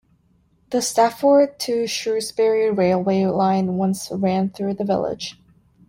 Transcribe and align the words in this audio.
The 0.71 0.81
Stafford 0.81 1.59
to 1.59 1.85
Shrewsbury 1.85 2.71
railway 2.71 3.23
line 3.25 3.77
once 3.77 4.09
ran 4.09 4.49
through 4.49 4.73
the 4.73 4.83
village. 4.83 5.39